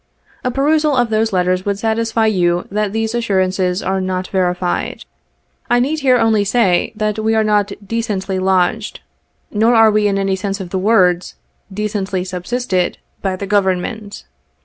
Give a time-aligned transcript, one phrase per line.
[0.43, 5.05] A perusal of those letters would satisfy you that these assurances are not verified.
[5.69, 9.01] I need here only say, that we are not" decently lodged,"
[9.51, 11.35] nor are we in any sense of the words
[11.71, 14.25] "decently subsisted" by the Government.